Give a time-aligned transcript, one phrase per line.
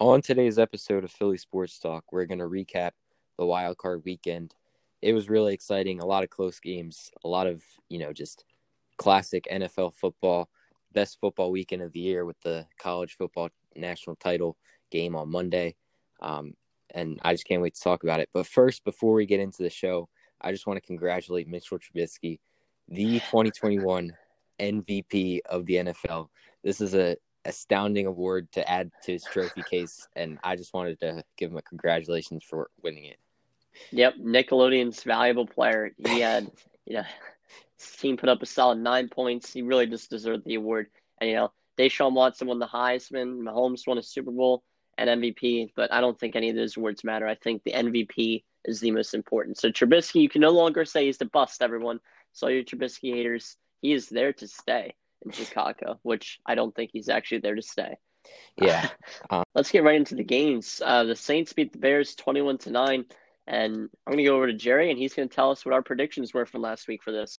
[0.00, 2.92] On today's episode of Philly Sports Talk, we're going to recap
[3.36, 4.54] the wild card weekend.
[5.02, 8.44] It was really exciting, a lot of close games, a lot of, you know, just
[8.96, 10.50] classic NFL football,
[10.92, 14.56] best football weekend of the year with the college football national title
[14.92, 15.74] game on Monday.
[16.20, 16.54] Um,
[16.94, 18.28] and I just can't wait to talk about it.
[18.32, 20.08] But first, before we get into the show,
[20.40, 22.38] I just want to congratulate Mitchell Trubisky,
[22.86, 24.12] the 2021
[24.60, 26.28] MVP of the NFL.
[26.62, 27.16] This is a
[27.48, 31.56] astounding award to add to his trophy case, and I just wanted to give him
[31.56, 33.18] a congratulations for winning it.
[33.90, 35.92] Yep, Nickelodeon's valuable player.
[35.96, 36.50] He had,
[36.86, 37.04] you know,
[37.78, 39.52] his team put up a solid nine points.
[39.52, 40.88] He really just deserved the award.
[41.20, 44.62] And you know, Deshaun Watson won the Heisman, Mahomes won a Super Bowl
[44.98, 47.26] and MVP, but I don't think any of those awards matter.
[47.26, 49.58] I think the MVP is the most important.
[49.58, 52.00] So Trubisky, you can no longer say he's the bust, everyone.
[52.32, 56.90] So your Trubisky haters, he is there to stay in Chicago, which I don't think
[56.92, 57.96] he's actually there to stay.
[58.56, 58.88] Yeah.
[59.30, 60.82] Um, Let's get right into the games.
[60.84, 63.04] Uh, the Saints beat the Bears 21 to 9.
[63.46, 65.72] And I'm going to go over to Jerry, and he's going to tell us what
[65.72, 67.38] our predictions were from last week for this.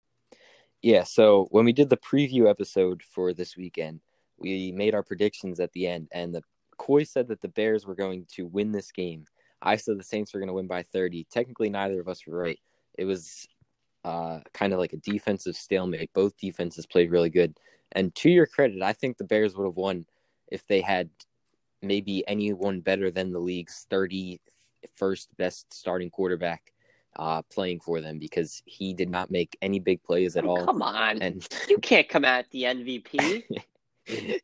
[0.82, 1.04] Yeah.
[1.04, 4.02] So when we did the preview episode for this weekend,
[4.40, 6.42] we made our predictions at the end, and the
[6.78, 9.26] Coy said that the Bears were going to win this game.
[9.62, 11.28] I said the Saints were going to win by 30.
[11.30, 12.60] Technically, neither of us were right.
[12.98, 13.48] It was
[14.04, 16.12] uh, kind of like a defensive stalemate.
[16.14, 17.58] Both defenses played really good.
[17.92, 20.06] And to your credit, I think the Bears would have won
[20.48, 21.10] if they had
[21.82, 26.74] maybe anyone better than the league's 31st best starting quarterback
[27.16, 30.66] uh, playing for them because he did not make any big plays at oh, all.
[30.66, 31.22] Come on.
[31.22, 33.44] And you can't come at the MVP.
[34.08, 34.42] the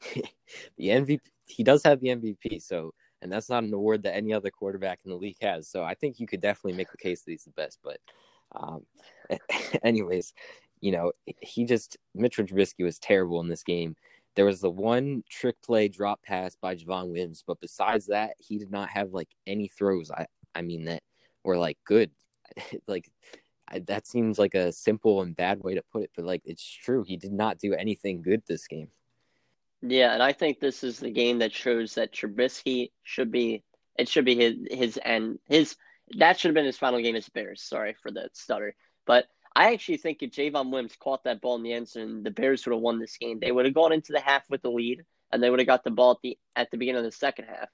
[0.80, 2.62] MVP, he does have the MVP.
[2.62, 5.68] So, and that's not an award that any other quarterback in the league has.
[5.68, 7.80] So I think you could definitely make the case that he's the best.
[7.84, 8.00] But,
[8.56, 8.86] um,
[9.84, 10.34] anyways,
[10.82, 11.12] you know,
[11.42, 13.96] he just Mitchell Trubisky was terrible in this game.
[14.36, 18.58] There was the one trick play drop pass by Javon Wims, but besides that, he
[18.58, 20.12] did not have like any throws.
[20.12, 21.04] I I mean that
[21.44, 22.12] were like good.
[22.88, 23.10] like
[23.68, 26.64] I, that seems like a simple and bad way to put it, but like it's
[26.64, 27.04] true.
[27.04, 28.90] He did not do anything good this game.
[29.82, 33.64] Yeah, and I think this is the game that shows that Trubisky should be.
[33.98, 35.76] It should be his his and his.
[36.18, 37.62] That should have been his final game as Bears.
[37.62, 41.64] Sorry for the stutter, but I actually think if Javon Wims caught that ball in
[41.64, 43.40] the end zone, the Bears would have won this game.
[43.40, 45.84] They would have gone into the half with the lead, and they would have got
[45.84, 47.70] the ball at the at the beginning of the second half.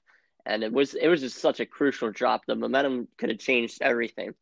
[0.46, 2.46] And it was it was just such a crucial drop.
[2.46, 4.34] The momentum could have changed everything.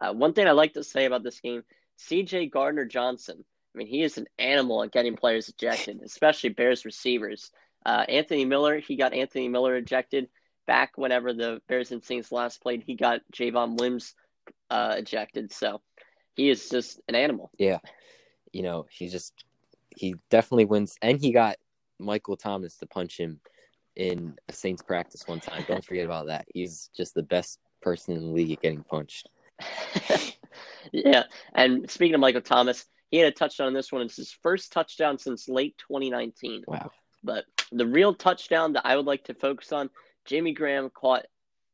[0.00, 1.62] Uh, one thing I like to say about this game,
[1.96, 2.46] C.J.
[2.46, 3.44] Gardner Johnson.
[3.74, 7.50] I mean, he is an animal at getting players ejected, especially Bears receivers.
[7.84, 10.28] Uh, Anthony Miller, he got Anthony Miller ejected
[10.66, 12.82] back whenever the Bears and Saints last played.
[12.86, 14.14] He got Javon Wims
[14.70, 15.52] uh, ejected.
[15.52, 15.80] So
[16.34, 17.50] he is just an animal.
[17.58, 17.78] Yeah.
[18.52, 19.32] You know, he just
[19.96, 21.56] he definitely wins and he got
[21.98, 23.40] Michael Thomas to punch him
[23.96, 25.64] in a Saints practice one time.
[25.68, 26.46] Don't forget about that.
[26.52, 29.28] He's just the best person in the league at getting punched.
[30.92, 31.24] yeah.
[31.54, 34.02] And speaking of Michael Thomas, he had a touchdown on this one.
[34.02, 36.64] It's his first touchdown since late 2019.
[36.66, 36.90] Wow.
[37.22, 39.90] But the real touchdown that I would like to focus on,
[40.24, 41.26] Jimmy Graham caught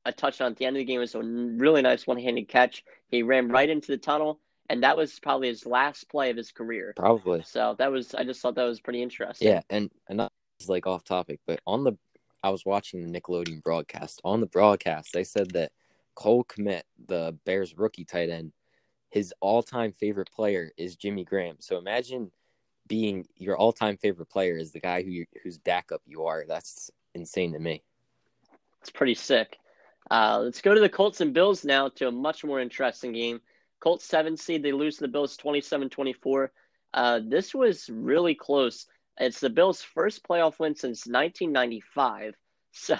[0.04, 0.96] a touchdown at the end of the game.
[0.96, 2.84] It was a really nice one handed catch.
[3.08, 4.40] He ran right into the tunnel
[4.70, 6.94] and that was probably his last play of his career.
[6.96, 7.42] Probably.
[7.44, 9.48] So that was I just thought that was pretty interesting.
[9.48, 11.98] Yeah, and and that's like off topic, but on the
[12.42, 14.20] I was watching the Nickelodeon broadcast.
[14.24, 15.72] On the broadcast, they said that
[16.14, 18.52] Cole Kmet, the Bears rookie tight end,
[19.10, 21.56] his all-time favorite player is Jimmy Graham.
[21.58, 22.30] So imagine
[22.86, 26.44] being your all-time favorite player is the guy who you, whose backup you are.
[26.48, 27.82] That's insane to me.
[28.80, 29.58] It's pretty sick.
[30.10, 33.40] Uh, let's go to the Colts and Bills now to a much more interesting game.
[33.80, 34.62] Colts seven seed.
[34.62, 36.48] They lose to the Bills 27-24.
[36.92, 38.86] Uh, this was really close.
[39.18, 42.34] It's the Bills' first playoff win since 1995.
[42.72, 42.96] So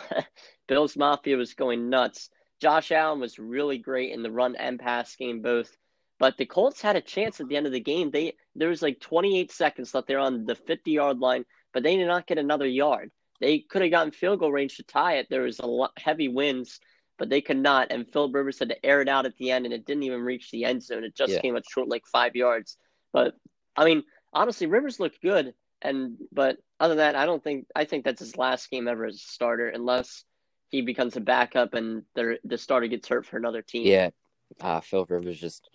[0.66, 2.28] Bills Mafia was going nuts.
[2.60, 5.76] Josh Allen was really great in the run and pass game both.
[6.18, 8.10] But the Colts had a chance at the end of the game.
[8.10, 10.08] They there was like 28 seconds left.
[10.08, 13.12] They're on the 50 yard line, but they did not get another yard.
[13.40, 15.28] They could have gotten field goal range to tie it.
[15.30, 16.80] There was a lot, heavy winds
[17.20, 17.88] but they could not.
[17.90, 20.22] And Phil Rivers had to air it out at the end, and it didn't even
[20.22, 21.04] reach the end zone.
[21.04, 21.40] It just yeah.
[21.40, 22.78] came up short, like five yards.
[23.12, 23.34] But
[23.76, 25.52] I mean, honestly, Rivers looked good,
[25.82, 29.04] and but other than that, I don't think I think that's his last game ever
[29.04, 30.24] as a starter, unless
[30.70, 33.86] he becomes a backup and the the starter gets hurt for another team.
[33.86, 34.08] Yeah,
[34.58, 35.68] uh, Phil Rivers just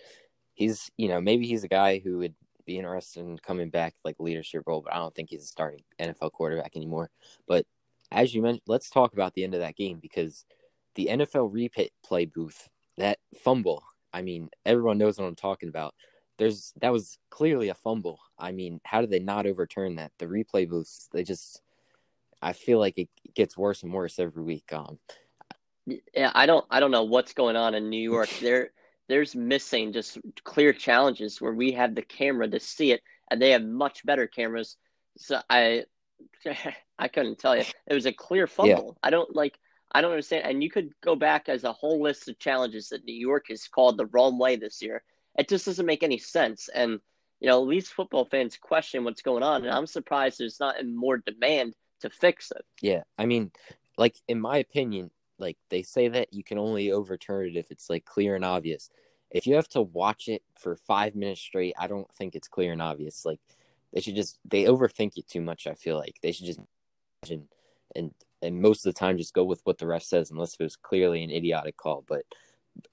[0.56, 2.34] he's you know maybe he's a guy who would
[2.66, 5.84] be interested in coming back like leadership role, but I don't think he's a starting
[6.00, 7.10] NFL quarterback anymore.
[7.48, 7.66] But
[8.12, 10.46] as you mentioned, let's talk about the end of that game because
[10.96, 13.84] the NFL replay booth, that fumble.
[14.14, 15.94] I mean, everyone knows what I'm talking about.
[16.38, 18.20] There's that was clearly a fumble.
[18.38, 20.12] I mean, how did they not overturn that?
[20.20, 21.62] The replay booths, they just
[22.42, 24.72] I feel like it gets worse and worse every week.
[24.74, 25.00] Um,
[25.86, 28.30] yeah, I don't I don't know what's going on in New York.
[28.42, 28.72] there
[29.08, 33.52] there's missing just clear challenges where we have the camera to see it, and they
[33.52, 34.78] have much better cameras.
[35.18, 35.86] So I
[37.00, 37.64] I couldn't tell you.
[37.88, 38.98] It was a clear fumble.
[38.98, 39.08] Yeah.
[39.08, 39.58] I don't like
[39.92, 40.46] I don't understand.
[40.46, 43.68] And you could go back as a whole list of challenges that New York has
[43.68, 45.04] called the wrong way this year.
[45.38, 46.70] It just doesn't make any sense.
[46.74, 47.00] And
[47.40, 51.18] you know, these football fans question what's going on, and I'm surprised there's not more
[51.18, 52.66] demand to fix it.
[52.82, 53.52] Yeah, I mean,
[53.98, 57.90] like in my opinion, like they say that you can only overturn it if it's
[57.90, 58.90] like clear and obvious.
[59.32, 62.72] If you have to watch it for five minutes straight, I don't think it's clear
[62.72, 63.26] and obvious.
[63.26, 63.40] Like
[63.94, 65.68] they should just they overthink it too much.
[65.68, 66.60] I feel like they should just
[67.30, 67.48] and
[67.96, 68.12] and
[68.42, 70.76] and most of the time just go with what the ref says unless it was
[70.76, 72.04] clearly an idiotic call.
[72.08, 72.24] But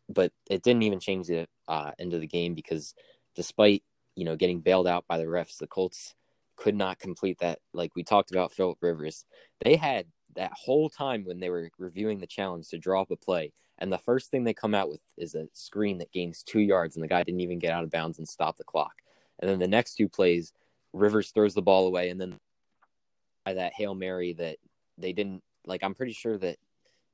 [0.09, 2.94] but it didn't even change the uh, end of the game because
[3.35, 3.83] despite
[4.17, 6.15] you know getting bailed out by the refs, the Colts
[6.56, 7.59] could not complete that.
[7.73, 9.25] Like we talked about Philip Rivers,
[9.61, 13.17] they had that whole time when they were reviewing the challenge to draw up a
[13.17, 13.52] play.
[13.79, 16.96] And the first thing they come out with is a screen that gains two yards,
[16.96, 18.94] and the guy didn't even get out of bounds and stop the clock.
[19.40, 20.52] And then the next two plays,
[20.93, 22.38] Rivers throws the ball away, and then
[23.44, 24.58] by that hail mary that
[24.99, 25.82] they didn't like.
[25.82, 26.58] I'm pretty sure that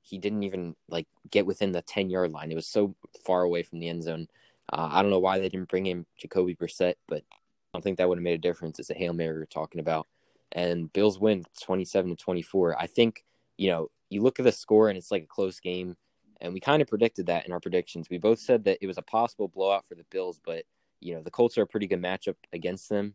[0.02, 2.50] he didn't even like get within the ten yard line.
[2.50, 2.94] It was so
[3.24, 4.26] far away from the end zone.
[4.70, 7.36] Uh, I don't know why they didn't bring in Jacoby Brissett, but I
[7.72, 8.78] don't think that would have made a difference.
[8.78, 10.06] It's a hail mary we're talking about
[10.52, 12.80] and Bills win 27 to 24.
[12.80, 13.24] I think,
[13.56, 15.96] you know, you look at the score and it's like a close game.
[16.40, 18.08] And we kind of predicted that in our predictions.
[18.08, 20.64] We both said that it was a possible blowout for the Bills, but,
[21.00, 23.14] you know, the Colts are a pretty good matchup against them.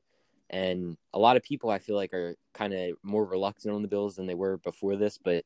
[0.49, 3.87] And a lot of people, I feel like, are kind of more reluctant on the
[3.87, 5.17] Bills than they were before this.
[5.17, 5.45] But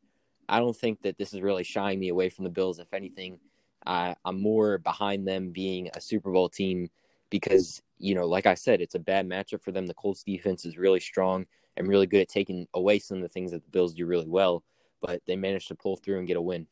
[0.50, 2.80] I don't think that this is really shying me away from the Bills.
[2.80, 3.40] If anything,
[3.86, 6.90] I, I'm more behind them being a Super Bowl team
[7.30, 9.86] because, you know, like I said, it's a bad matchup for them.
[9.86, 11.46] The Colts defense is really strong
[11.78, 14.28] and really good at taking away some of the things that the Bills do really
[14.28, 14.64] well,
[15.02, 16.68] but they managed to pull through and get a win.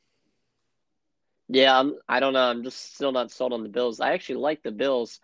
[1.48, 2.50] Yeah, I'm, I don't know.
[2.50, 4.00] I'm just still not sold on the Bills.
[4.00, 5.20] I actually like the Bills,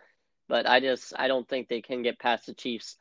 [0.48, 2.98] but I just I don't think they can get past the Chiefs.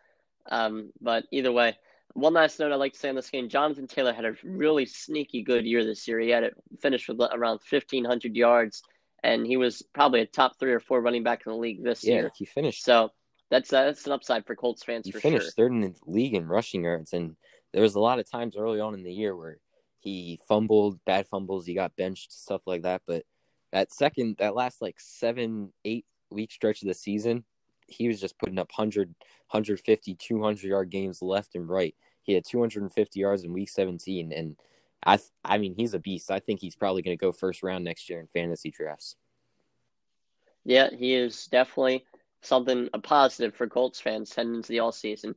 [0.50, 1.76] Um, but either way,
[2.14, 4.86] one last note I'd like to say on this game: Jonathan Taylor had a really
[4.86, 6.18] sneaky good year this year.
[6.18, 8.82] He had it finished with around 1,500 yards,
[9.22, 12.04] and he was probably a top three or four running back in the league this
[12.04, 12.32] yeah, year.
[12.34, 12.84] he finished.
[12.84, 13.10] So
[13.50, 15.06] that's that's an upside for Colts fans.
[15.06, 15.52] He finished sure.
[15.52, 17.36] third in the league in rushing yards, and
[17.72, 19.58] there was a lot of times early on in the year where
[19.98, 23.02] he fumbled, bad fumbles, he got benched, stuff like that.
[23.06, 23.24] But
[23.72, 27.44] that second, that last like seven, eight week stretch of the season,
[27.86, 31.94] he was just putting up 100, 150, 200 yard games left and right.
[32.22, 34.56] He had 250 yards in week 17, and
[35.04, 36.30] I, I mean, he's a beast.
[36.30, 39.16] I think he's probably going to go first round next year in fantasy drafts.
[40.64, 42.04] Yeah, he is definitely
[42.42, 45.34] something a positive for Colts fans heading into the all season.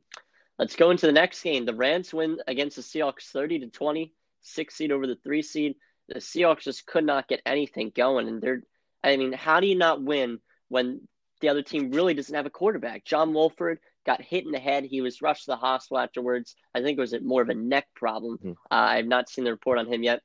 [0.58, 1.64] Let's go into the next game.
[1.64, 5.74] The Rams win against the Seahawks 30 to 20, six seed over the three seed.
[6.08, 8.28] The Seahawks just could not get anything going.
[8.28, 8.62] And they're,
[9.02, 11.08] I mean, how do you not win when
[11.40, 13.04] the other team really doesn't have a quarterback?
[13.04, 14.84] John Wolford got hit in the head.
[14.84, 16.54] He was rushed to the hospital afterwards.
[16.74, 18.38] I think it was more of a neck problem.
[18.38, 18.50] Mm-hmm.
[18.50, 20.20] Uh, I have not seen the report on him yet.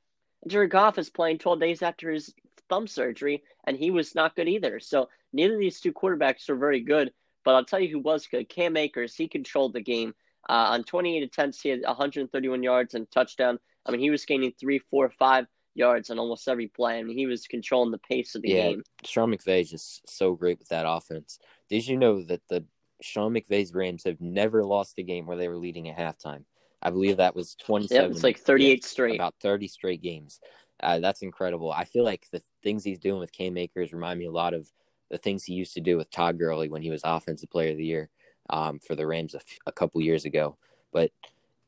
[0.47, 2.33] Jared Goff is playing 12 days after his
[2.69, 4.79] thumb surgery, and he was not good either.
[4.79, 7.11] So neither of these two quarterbacks are very good.
[7.45, 8.49] But I'll tell you who was good.
[8.49, 10.13] Cam Akers, he controlled the game.
[10.47, 13.59] Uh, on 28 attempts, he had 131 yards and touchdown.
[13.85, 16.99] I mean, he was gaining three, four, five yards on almost every play.
[16.99, 18.83] I mean, he was controlling the pace of the yeah, game.
[19.05, 21.39] Sean McVay is just so great with that offense.
[21.69, 22.65] Did you know that the
[23.01, 26.43] Sean McVay's Rams have never lost a game where they were leading at halftime?
[26.81, 28.03] I believe that was 27.
[28.03, 29.15] Yeah, it's like 38 straight.
[29.15, 30.39] About 30 straight games.
[30.81, 31.71] Uh, that's incredible.
[31.71, 34.71] I feel like the things he's doing with Cam Akers remind me a lot of
[35.09, 37.77] the things he used to do with Todd Gurley when he was Offensive Player of
[37.77, 38.09] the Year
[38.49, 40.57] um, for the Rams a, f- a couple years ago.
[40.91, 41.11] But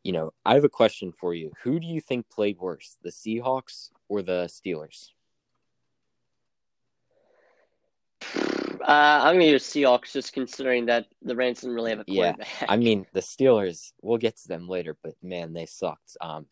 [0.03, 1.51] you know, I have a question for you.
[1.63, 5.09] Who do you think played worse, the Seahawks or the Steelers?
[8.81, 12.05] Uh, I'm going to use Seahawks just considering that the Rams didn't really have a
[12.05, 12.47] quarterback.
[12.61, 16.17] Yeah, I mean, the Steelers, we'll get to them later, but man, they sucked.
[16.19, 16.47] Um,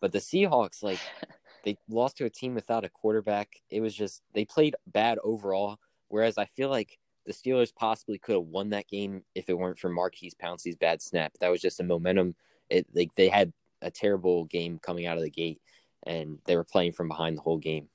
[0.00, 0.98] but the Seahawks, like,
[1.64, 3.48] they lost to a team without a quarterback.
[3.70, 5.78] It was just, they played bad overall.
[6.10, 9.78] Whereas I feel like the Steelers possibly could have won that game if it weren't
[9.78, 11.32] for Maurkice Pouncey's bad snap.
[11.40, 12.34] That was just a momentum.
[12.68, 15.60] It, like, they had a terrible game coming out of the gate,
[16.02, 17.88] and they were playing from behind the whole game.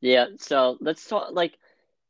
[0.00, 1.56] Yeah, so let's talk like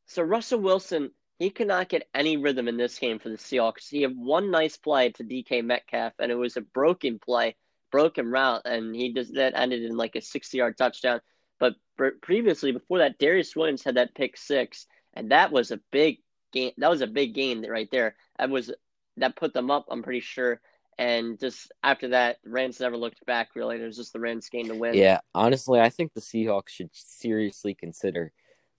[0.07, 3.89] so Russell Wilson, he could not get any rhythm in this game for the Seahawks.
[3.89, 7.55] He had one nice play to DK Metcalf, and it was a broken play,
[7.91, 11.21] broken route, and he just that ended in like a sixty yard touchdown.
[11.63, 11.77] But
[12.23, 16.19] previously, before that, Darious Williams had that pick six, and that was a big
[16.53, 16.73] game.
[16.77, 18.17] That was a big game right there.
[18.37, 18.73] That was
[19.19, 19.87] that put them up.
[19.89, 20.61] I'm pretty sure.
[20.99, 23.51] And just after that, Rams never looked back.
[23.55, 24.95] Really, it was just the Rams game to win.
[24.95, 28.33] Yeah, honestly, I think the Seahawks should seriously consider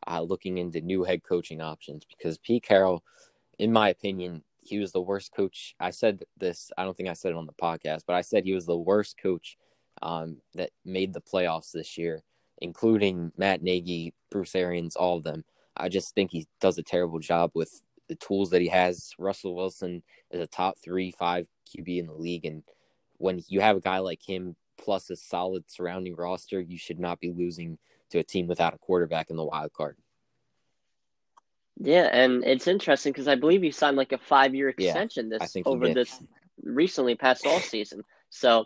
[0.05, 3.01] uh, looking into new head coaching options because Pete Carroll,
[3.59, 5.73] in my opinion, he was the worst coach.
[5.79, 6.69] I said this.
[6.77, 8.75] I don't think I said it on the podcast, but I said he was the
[8.75, 9.57] worst coach
[10.01, 12.23] um, that made the playoffs this year,
[12.63, 15.43] including Matt Nagy, Bruce Arians, all of them.
[15.75, 19.12] I just think he does a terrible job with the tools that he has.
[19.20, 20.01] Russell Wilson
[20.32, 22.63] is a top three, five QB in the league, and
[23.17, 27.20] when you have a guy like him plus a solid surrounding roster, you should not
[27.20, 27.77] be losing
[28.10, 29.98] to a team without a quarterback in the wild card.
[31.77, 35.58] Yeah, and it's interesting because I believe he signed like a five-year extension yeah, this
[35.65, 36.22] over this
[36.62, 38.03] recently past all season.
[38.29, 38.65] So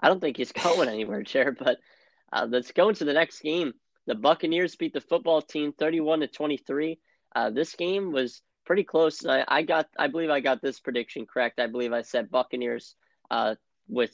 [0.00, 1.58] I don't think he's going anywhere, Jared.
[1.58, 1.78] But
[2.32, 3.72] uh, let's go into the next game.
[4.06, 6.98] The Buccaneers beat the football team thirty-one to twenty-three.
[7.34, 9.24] Uh, this game was pretty close.
[9.26, 11.60] I, I, got, I believe, I got this prediction correct.
[11.60, 12.94] I believe I said Buccaneers
[13.30, 13.56] uh,
[13.88, 14.12] with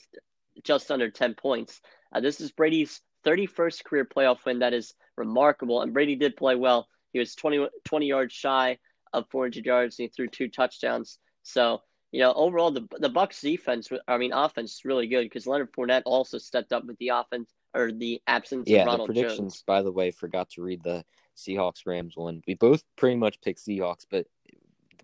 [0.63, 1.81] just under ten points.
[2.11, 4.59] Uh, this is Brady's 31st career playoff win.
[4.59, 5.81] That is remarkable.
[5.81, 6.87] And Brady did play well.
[7.11, 8.77] He was 20, 20 yards shy
[9.13, 11.19] of 400 yards, and he threw two touchdowns.
[11.43, 15.47] So, you know, overall, the the Bucks defense, I mean, offense is really good because
[15.47, 19.13] Leonard Fournette also stepped up with the offense or the absence yeah, of Ronald the
[19.13, 19.63] predictions, Jones.
[19.65, 21.03] by the way, forgot to read the
[21.35, 22.41] Seahawks Rams one.
[22.47, 24.27] We both pretty much picked Seahawks, but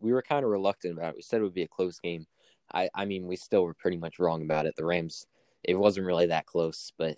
[0.02, 1.16] we were kind of reluctant about it.
[1.16, 2.26] We said it would be a close game.
[2.72, 4.76] I, I mean, we still were pretty much wrong about it.
[4.76, 5.26] The Rams,
[5.64, 7.18] it wasn't really that close, but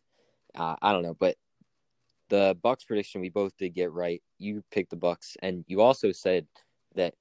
[0.55, 1.35] uh, I don't know, but
[2.29, 4.21] the Bucks prediction we both did get right.
[4.39, 6.47] You picked the Bucks, and you also said
[6.95, 7.13] that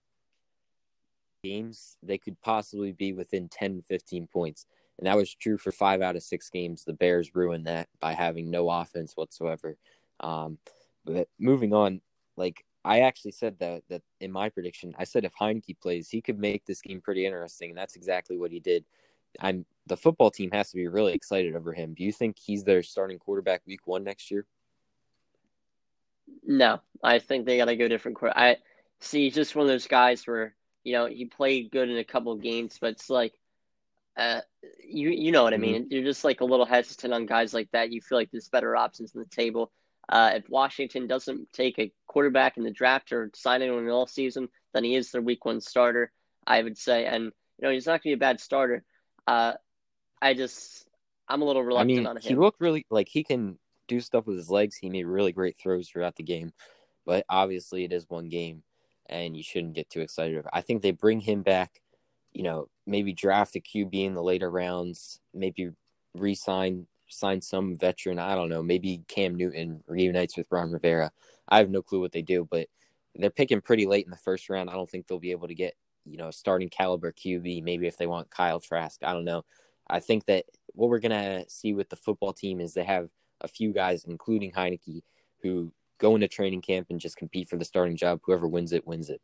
[1.43, 4.67] games they could possibly be within 10 15 points
[5.01, 8.13] and that was true for five out of six games the bears ruined that by
[8.13, 9.77] having no offense whatsoever
[10.21, 10.59] um,
[11.05, 12.01] but moving on
[12.37, 16.23] like i actually said that that in my prediction i said if Heinicke plays he
[16.23, 18.85] could make this game pretty interesting and that's exactly what he did
[19.39, 21.95] I'm the football team has to be really excited over him.
[21.95, 24.47] Do you think he's their starting quarterback week one next year?
[26.45, 28.19] No, I think they got to go different.
[28.23, 28.57] I
[29.01, 29.25] see.
[29.25, 30.55] He's just one of those guys where
[30.85, 33.35] you know he played good in a couple games, but it's like,
[34.21, 34.41] uh,
[34.87, 35.85] you you know what I mean.
[35.85, 35.93] Mm-hmm.
[35.93, 37.91] You're just like a little hesitant on guys like that.
[37.91, 39.73] You feel like there's better options on the table.
[40.11, 44.49] Uh, if Washington doesn't take a quarterback in the draft or sign anyone all season,
[44.75, 46.13] then he is their week one starter.
[46.47, 48.85] I would say, and you know he's not going to be a bad starter.
[49.27, 49.55] Uh,
[50.21, 50.87] I just
[51.29, 52.23] I'm a little reluctant I mean, on him.
[52.23, 53.59] He looked really like he can
[53.89, 54.77] do stuff with his legs.
[54.77, 56.53] He made really great throws throughout the game,
[57.07, 58.65] but obviously it is one game,
[59.09, 60.45] and you shouldn't get too excited.
[60.53, 61.81] I think they bring him back.
[62.33, 65.21] You know, maybe draft a QB in the later rounds.
[65.33, 65.71] Maybe
[66.15, 68.19] re-sign sign some veteran.
[68.19, 68.63] I don't know.
[68.63, 71.11] Maybe Cam Newton reunites with Ron Rivera.
[71.49, 72.69] I have no clue what they do, but
[73.17, 74.71] they're picking pretty late in the first round.
[74.71, 77.63] I don't think they'll be able to get you know, starting caliber QB.
[77.63, 79.45] Maybe if they want Kyle Trask, I don't know.
[79.89, 83.09] I think that what we're gonna see with the football team is they have
[83.41, 85.03] a few guys, including Heinicke,
[85.43, 88.21] who go into training camp and just compete for the starting job.
[88.25, 89.21] Whoever wins it, wins it.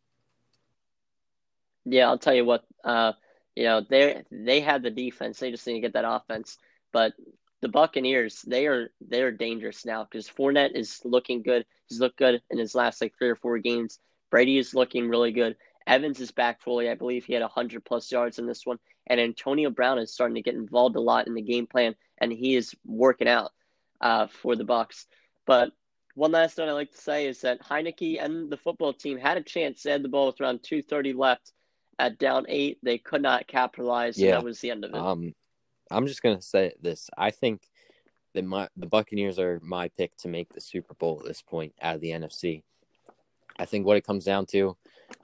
[1.84, 2.64] Yeah, I'll tell you what.
[2.82, 3.12] Uh,
[3.56, 5.38] you know, they they have the defense.
[5.38, 6.58] They just need to get that offense.
[6.92, 7.14] But
[7.62, 11.64] the Buccaneers, they are they are dangerous now because Fournette is looking good.
[11.88, 13.98] He's looked good in his last like three or four games.
[14.30, 15.56] Brady is looking really good.
[15.86, 16.90] Evans is back fully.
[16.90, 18.78] I believe he had 100 plus yards in this one.
[19.06, 22.32] And Antonio Brown is starting to get involved a lot in the game plan, and
[22.32, 23.52] he is working out
[24.00, 25.06] uh, for the Bucks.
[25.46, 25.70] But
[26.14, 29.36] one last note I like to say is that Heinicke and the football team had
[29.36, 29.82] a chance.
[29.82, 31.52] They had the ball with around 2:30 left
[31.98, 32.78] at down eight.
[32.82, 34.18] They could not capitalize.
[34.18, 34.96] Yeah, that was the end of it.
[34.96, 35.34] Um,
[35.90, 37.10] I'm just gonna say this.
[37.16, 37.62] I think
[38.34, 41.74] that my the Buccaneers are my pick to make the Super Bowl at this point
[41.80, 42.62] out of the NFC.
[43.58, 44.76] I think what it comes down to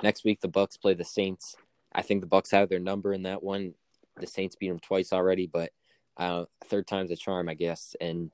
[0.03, 1.57] next week the Bucks play the Saints.
[1.95, 3.75] I think the Bucks have their number in that one.
[4.17, 5.71] The Saints beat them twice already, but
[6.17, 7.95] uh, third time's a charm, I guess.
[8.01, 8.31] And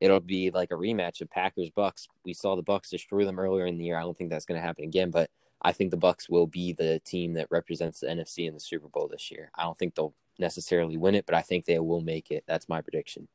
[0.00, 2.08] it'll be like a rematch of Packers Bucks.
[2.24, 3.98] We saw the Bucks destroy them earlier in the year.
[3.98, 5.30] I don't think that's going to happen again, but
[5.62, 8.88] I think the Bucks will be the team that represents the NFC in the Super
[8.88, 9.50] Bowl this year.
[9.54, 12.44] I don't think they'll necessarily win it, but I think they will make it.
[12.46, 13.28] That's my prediction.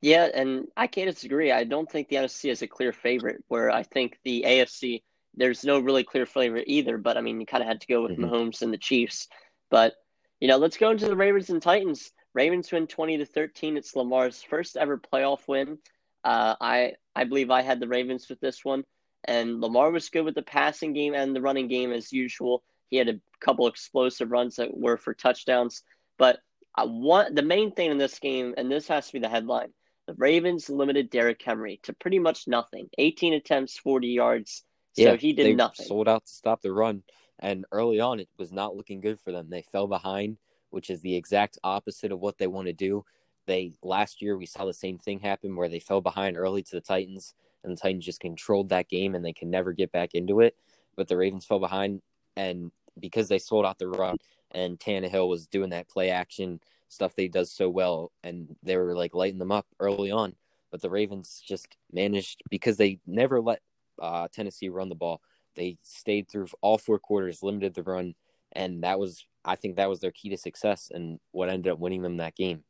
[0.00, 1.50] Yeah, and I can't disagree.
[1.50, 5.02] I don't think the NFC is a clear favorite, where I think the AFC,
[5.34, 6.98] there's no really clear favorite either.
[6.98, 8.24] But I mean, you kind of had to go with mm-hmm.
[8.24, 9.28] Mahomes and the Chiefs.
[9.70, 9.94] But,
[10.40, 12.12] you know, let's go into the Ravens and Titans.
[12.34, 13.76] Ravens win 20 to 13.
[13.76, 15.78] It's Lamar's first ever playoff win.
[16.22, 18.84] Uh, I I believe I had the Ravens with this one,
[19.26, 22.62] and Lamar was good with the passing game and the running game as usual.
[22.90, 25.82] He had a couple explosive runs that were for touchdowns,
[26.18, 26.38] but
[26.74, 29.72] I want the main thing in this game, and this has to be the headline.
[30.06, 32.88] The Ravens limited Derrick Henry to pretty much nothing.
[32.98, 34.62] 18 attempts, 40 yards.
[34.92, 35.86] So yeah, he did nothing.
[35.86, 37.02] Sold out to stop the run.
[37.38, 39.48] And early on, it was not looking good for them.
[39.48, 40.36] They fell behind
[40.74, 43.04] which is the exact opposite of what they want to do.
[43.46, 46.70] They last year we saw the same thing happen where they fell behind early to
[46.72, 50.14] the Titans and the Titans just controlled that game and they can never get back
[50.14, 50.56] into it.
[50.96, 52.02] But the Ravens fell behind
[52.36, 54.18] and because they sold out the run
[54.52, 58.94] and Tannehill was doing that play action stuff they does so well and they were
[58.94, 60.34] like lighting them up early on.
[60.70, 63.60] But the Ravens just managed because they never let
[64.00, 65.20] uh, Tennessee run the ball.
[65.56, 68.14] They stayed through all four quarters, limited the run,
[68.52, 71.78] and that was I think that was their key to success and what ended up
[71.78, 72.64] winning them that game.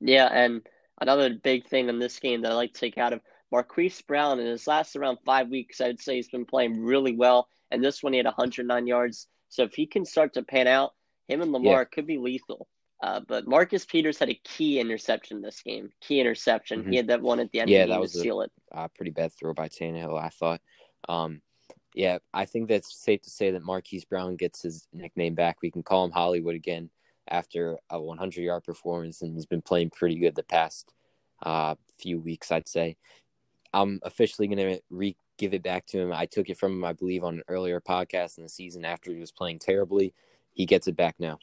[0.00, 0.62] Yeah, and
[1.00, 4.40] another big thing in this game that I like to take out of Marquise Brown
[4.40, 7.48] in his last around five weeks, I'd say he's been playing really well.
[7.70, 9.26] And this one he had 109 yards.
[9.48, 10.92] So if he can start to pan out,
[11.28, 11.84] him and Lamar yeah.
[11.84, 12.68] could be lethal.
[13.02, 15.90] Uh, but Marcus Peters had a key interception this game.
[16.00, 16.80] Key interception.
[16.80, 16.90] Mm-hmm.
[16.90, 18.40] He had that one at the end yeah, of the game that was to seal
[18.40, 18.50] it.
[18.72, 20.60] A pretty bad throw by Tannehill, I thought.
[21.08, 21.40] Um,
[21.94, 25.58] yeah, I think that's safe to say that Marquise Brown gets his nickname back.
[25.62, 26.90] We can call him Hollywood again
[27.30, 30.92] after a 100 yard performance, and he's been playing pretty good the past
[31.42, 32.96] uh, few weeks, I'd say.
[33.72, 36.12] I'm officially going to re give it back to him.
[36.12, 39.12] I took it from him, I believe, on an earlier podcast in the season after
[39.12, 40.12] he was playing terribly.
[40.52, 41.38] He gets it back now.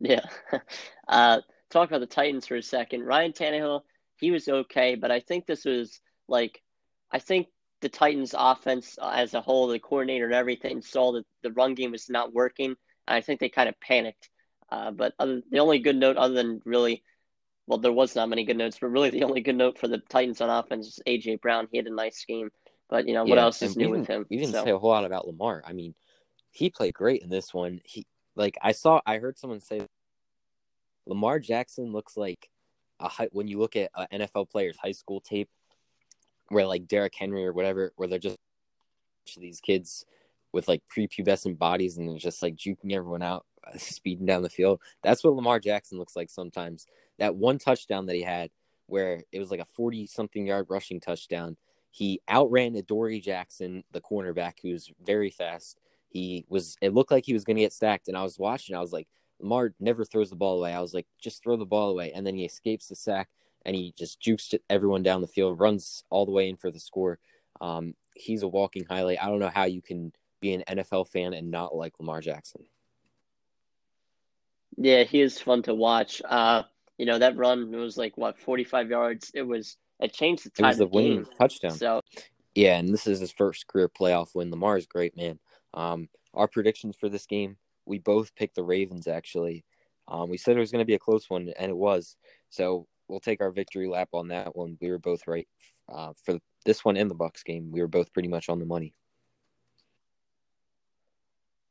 [0.00, 0.24] Yeah.
[1.06, 3.04] Uh, talk about the Titans for a second.
[3.04, 3.82] Ryan Tannehill,
[4.16, 6.62] he was okay, but I think this was like,
[7.10, 7.48] I think
[7.82, 11.90] the Titans' offense as a whole, the coordinator and everything, saw that the run game
[11.90, 12.74] was not working.
[13.06, 14.30] I think they kind of panicked.
[14.70, 17.02] Uh, but other, the only good note, other than really,
[17.66, 19.98] well, there was not many good notes, but really the only good note for the
[19.98, 21.68] Titans on offense is AJ Brown.
[21.70, 22.50] He had a nice game.
[22.88, 24.26] But you know what else is new with him?
[24.28, 24.64] We didn't so.
[24.64, 25.62] say a whole lot about Lamar.
[25.66, 25.94] I mean,
[26.50, 27.80] he played great in this one.
[27.84, 28.06] He
[28.36, 29.86] like I saw, I heard someone say
[31.06, 32.50] Lamar Jackson looks like
[33.00, 35.48] a high, when you look at uh, NFL players' high school tape,
[36.48, 38.36] where like Derrick Henry or whatever, where they're just
[39.36, 40.04] these kids
[40.54, 44.80] with like prepubescent bodies and just like juking everyone out, uh, speeding down the field.
[45.02, 46.86] That's what Lamar Jackson looks like sometimes.
[47.18, 48.50] That one touchdown that he had,
[48.86, 51.56] where it was like a forty-something yard rushing touchdown,
[51.90, 55.78] he outran Adoree Jackson, the cornerback, who's very fast.
[56.08, 56.76] He was.
[56.80, 58.76] It looked like he was going to get stacked, and I was watching.
[58.76, 59.08] I was like,
[59.40, 60.72] Lamar never throws the ball away.
[60.72, 62.12] I was like, just throw the ball away.
[62.12, 63.28] And then he escapes the sack
[63.66, 66.80] and he just jukes everyone down the field, runs all the way in for the
[66.80, 67.18] score.
[67.60, 69.22] Um, he's a walking highlight.
[69.22, 70.12] I don't know how you can
[70.44, 72.64] be an NFL fan and not like Lamar Jackson.
[74.76, 76.20] Yeah, he is fun to watch.
[76.24, 76.62] Uh,
[76.98, 79.30] you know, that run was like what, 45 yards.
[79.34, 80.66] It was, it changed the time.
[80.66, 81.72] It was the winning touchdown.
[81.72, 82.00] So,
[82.54, 84.50] yeah, and this is his first career playoff win.
[84.50, 85.38] Lamar is great, man.
[85.72, 89.64] Um, our predictions for this game we both picked the Ravens actually.
[90.08, 92.16] Um, we said it was going to be a close one, and it was.
[92.50, 94.76] So we'll take our victory lap on that one.
[94.80, 95.48] We were both right
[95.88, 97.70] uh, for this one and the Bucks game.
[97.72, 98.94] We were both pretty much on the money.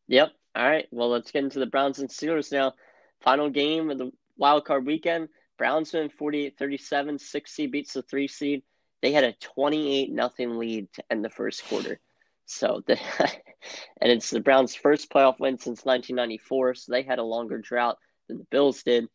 [0.08, 0.32] Yep.
[0.56, 0.88] All right.
[0.92, 2.74] Well, let's get into the Browns and Steelers now.
[3.22, 5.30] Final game of the wild card weekend.
[5.58, 7.20] Browns win 48-37.
[7.20, 8.64] Six seed beats the three seed.
[9.02, 12.00] They had a 28 nothing lead to end the first quarter.
[12.46, 13.00] So the
[14.02, 16.76] and it's the Browns' first playoff win since 1994.
[16.76, 19.08] So they had a longer drought than the Bills did.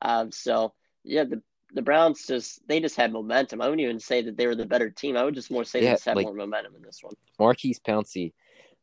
[0.00, 0.74] Um, so
[1.04, 1.42] yeah, the
[1.74, 3.60] the Browns just they just had momentum.
[3.60, 5.16] I wouldn't even say that they were the better team.
[5.16, 7.14] I would just more say yeah, they just had like, more momentum in this one.
[7.38, 8.32] Maurkice Pouncey,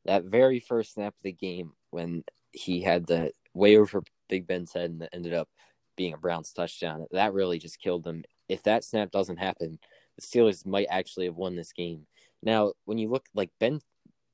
[0.09, 4.73] that very first snap of the game when he had the way over Big Ben's
[4.73, 5.47] head and ended up
[5.95, 8.23] being a Browns touchdown, that really just killed them.
[8.47, 9.77] If that snap doesn't happen,
[10.15, 12.07] the Steelers might actually have won this game.
[12.41, 13.81] Now, when you look like Ben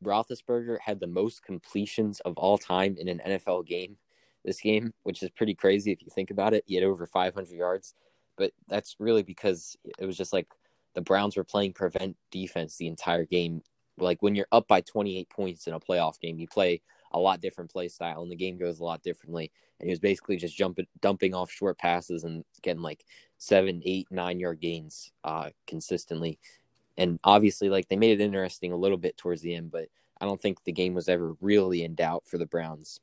[0.02, 3.98] Roethlisberger had the most completions of all time in an NFL game
[4.46, 6.64] this game, which is pretty crazy if you think about it.
[6.68, 7.96] He had over 500 yards,
[8.38, 10.48] but that's really because it was just like
[10.94, 13.62] the Browns were playing prevent defense the entire game.
[13.98, 16.82] Like when you're up by 28 points in a playoff game, you play
[17.12, 19.52] a lot different play style, and the game goes a lot differently.
[19.80, 23.06] And he was basically just jumping, dumping off short passes and getting like
[23.38, 26.40] seven, eight, nine yard gains uh, consistently
[26.98, 29.88] and obviously like they made it interesting a little bit towards the end, but
[30.20, 33.00] I don't think the game was ever really in doubt for the Browns.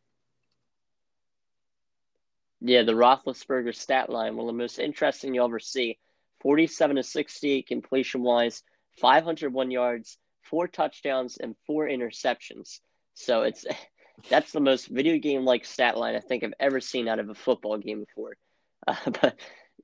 [2.61, 5.98] Yeah, the Roethlisberger stat line, one of the most interesting you'll ever see.
[6.40, 8.62] 47 to 68 completion wise,
[9.00, 12.81] 501 yards, four touchdowns, and four interceptions.
[13.14, 13.64] So it's
[14.28, 17.28] that's the most video game like stat line I think I've ever seen out of
[17.28, 18.37] a football game before.
[18.85, 19.38] Uh, but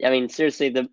[0.05, 0.88] I mean, seriously, the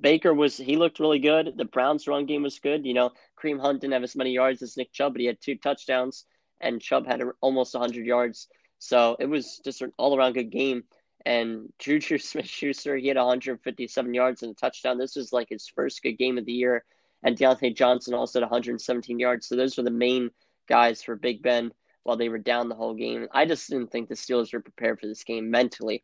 [0.00, 1.54] Baker was he looked really good.
[1.58, 2.86] The Browns' run game was good.
[2.86, 5.42] You know, Kareem Hunt didn't have as many yards as Nick Chubb, but he had
[5.42, 6.24] two touchdowns,
[6.60, 8.48] and Chubb had almost 100 yards.
[8.78, 10.84] So it was just an all-around good game.
[11.24, 14.98] And Juju Smith-Schuster, he had 157 yards and a touchdown.
[14.98, 16.84] This was like his first good game of the year.
[17.24, 19.48] And Diontae Johnson also had 117 yards.
[19.48, 20.30] So those were the main
[20.68, 21.72] guys for Big Ben.
[22.04, 23.26] while they were down the whole game.
[23.32, 26.02] I just didn't think the Steelers were prepared for this game mentally.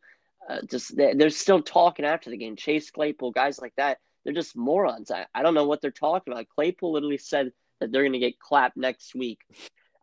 [0.49, 2.55] Uh, just they're still talking after the game.
[2.55, 5.11] Chase Claypool, guys like that, they're just morons.
[5.11, 6.49] I, I don't know what they're talking about.
[6.49, 9.39] Claypool literally said that they're going to get clapped next week.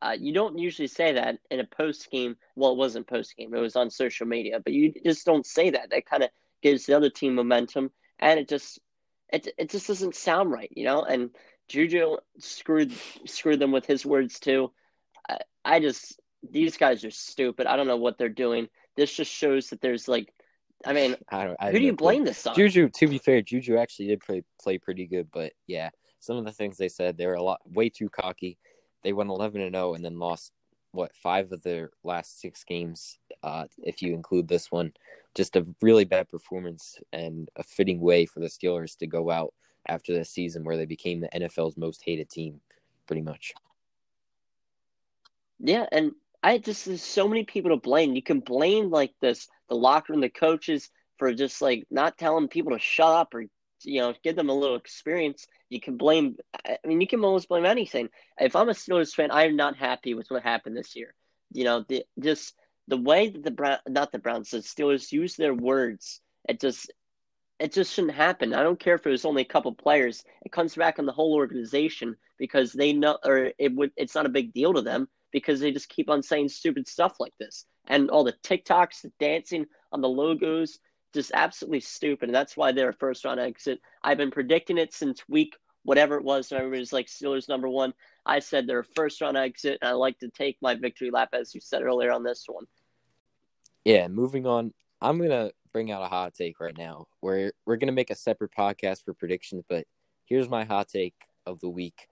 [0.00, 2.36] Uh, you don't usually say that in a post game.
[2.54, 4.60] Well, it wasn't post game; it was on social media.
[4.60, 5.90] But you just don't say that.
[5.90, 6.30] That kind of
[6.62, 8.78] gives the other team momentum, and it just
[9.32, 11.02] it it just doesn't sound right, you know.
[11.02, 11.30] And
[11.68, 12.92] Juju screwed
[13.26, 14.72] screwed them with his words too.
[15.28, 17.66] I, I just these guys are stupid.
[17.66, 18.68] I don't know what they're doing.
[18.96, 20.32] This just shows that there's like,
[20.84, 22.54] I mean, I don't, I who do you blame this on?
[22.54, 22.88] Juju.
[22.88, 26.52] To be fair, Juju actually did play play pretty good, but yeah, some of the
[26.52, 28.58] things they said they were a lot way too cocky.
[29.04, 30.52] They went eleven and zero and then lost
[30.92, 34.92] what five of their last six games, uh, if you include this one.
[35.38, 39.54] Just a really bad performance and a fitting way for the Steelers to go out
[39.88, 42.60] after the season where they became the NFL's most hated team,
[43.06, 43.54] pretty much.
[45.60, 46.10] Yeah, and
[46.42, 48.16] I just there's so many people to blame.
[48.16, 52.48] You can blame like this the locker room, the coaches for just like not telling
[52.48, 53.44] people to shut up or
[53.84, 55.46] you know give them a little experience.
[55.68, 56.36] You can blame.
[56.66, 58.08] I mean, you can almost blame anything.
[58.40, 61.14] If I'm a Steelers fan, I'm not happy with what happened this year.
[61.52, 62.54] You know, the, just
[62.88, 66.20] the way that the Brown, not the Browns, the Steelers use their words.
[66.48, 66.90] It just
[67.58, 68.54] it just shouldn't happen.
[68.54, 70.24] I don't care if it was only a couple players.
[70.42, 73.92] It comes back on the whole organization because they know, or it would.
[73.96, 77.16] It's not a big deal to them because they just keep on saying stupid stuff
[77.20, 80.78] like this, and all the TikToks, the dancing on the logos,
[81.14, 82.28] just absolutely stupid.
[82.28, 83.80] And that's why they're a first round exit.
[84.02, 86.52] I've been predicting it since week whatever it was.
[86.52, 87.94] And everybody's like Steelers number one.
[88.26, 91.30] I said they're a first round exit, and I like to take my victory lap
[91.32, 92.66] as you said earlier on this one.
[93.88, 94.74] Yeah, moving on.
[95.00, 97.06] I'm gonna bring out a hot take right now.
[97.22, 99.86] We're we're gonna make a separate podcast for predictions, but
[100.26, 101.14] here's my hot take
[101.46, 102.06] of the week.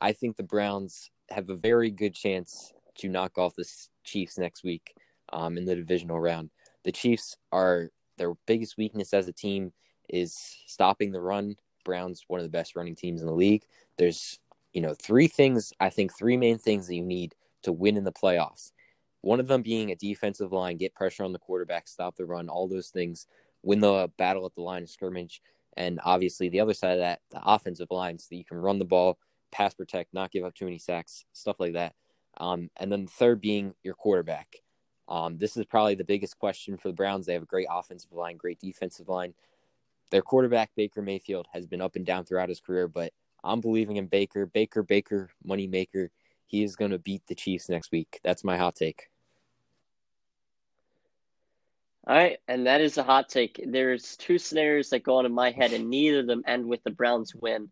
[0.00, 3.64] I think the Browns have a very good chance to knock off the
[4.02, 4.92] Chiefs next week
[5.32, 6.50] um, in the divisional round.
[6.82, 9.72] The Chiefs are their biggest weakness as a team
[10.08, 11.54] is stopping the run.
[11.84, 13.62] Browns one of the best running teams in the league.
[13.98, 14.40] There's
[14.72, 18.02] you know three things I think three main things that you need to win in
[18.02, 18.72] the playoffs.
[19.22, 22.48] One of them being a defensive line, get pressure on the quarterback, stop the run,
[22.48, 23.26] all those things,
[23.62, 25.42] win the battle at the line of scrimmage.
[25.76, 28.78] And obviously, the other side of that, the offensive line, so that you can run
[28.78, 29.18] the ball,
[29.52, 31.94] pass protect, not give up too many sacks, stuff like that.
[32.38, 34.56] Um, and then the third being your quarterback.
[35.08, 37.26] Um, this is probably the biggest question for the Browns.
[37.26, 39.34] They have a great offensive line, great defensive line.
[40.10, 43.96] Their quarterback, Baker Mayfield, has been up and down throughout his career, but I'm believing
[43.96, 44.46] in Baker.
[44.46, 46.10] Baker, Baker, money maker.
[46.46, 48.20] He is going to beat the Chiefs next week.
[48.24, 49.09] That's my hot take.
[52.10, 53.64] All right, and that is a hot take.
[53.64, 56.82] There's two scenarios that go on in my head, and neither of them end with
[56.82, 57.68] the Browns win.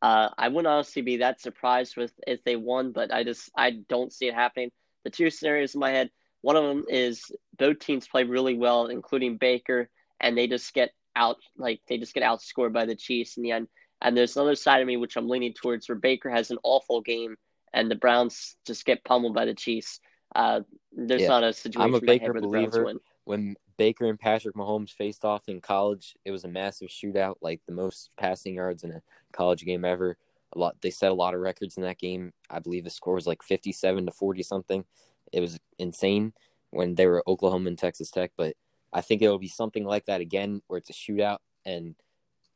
[0.00, 3.72] Uh, I wouldn't honestly be that surprised with if they won, but I just I
[3.90, 4.70] don't see it happening.
[5.04, 6.08] The two scenarios in my head,
[6.40, 10.94] one of them is both teams play really well, including Baker, and they just get
[11.14, 13.68] out like they just get outscored by the Chiefs in the end.
[14.00, 17.02] And there's another side of me which I'm leaning towards where Baker has an awful
[17.02, 17.36] game
[17.74, 20.00] and the Browns just get pummeled by the Chiefs.
[20.34, 20.60] Uh,
[20.92, 21.28] there's yeah.
[21.28, 22.94] not a situation I'm a Baker believer.
[23.24, 27.60] When Baker and Patrick Mahomes faced off in college, it was a massive shootout, like
[27.66, 30.16] the most passing yards in a college game ever.
[30.54, 32.32] A lot they set a lot of records in that game.
[32.50, 34.84] I believe the score was like 57 to 40 something.
[35.32, 36.34] It was insane
[36.70, 38.54] when they were Oklahoma and Texas Tech, but
[38.92, 41.94] I think it will be something like that again where it's a shootout and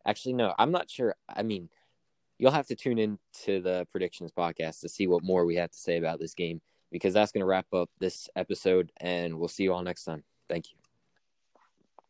[0.06, 1.14] actually no, I'm not sure.
[1.28, 1.70] I mean,
[2.38, 5.70] you'll have to tune in to the predictions podcast to see what more we have
[5.70, 6.60] to say about this game
[6.92, 10.22] because that's going to wrap up this episode and we'll see you all next time.
[10.48, 10.85] Thank you.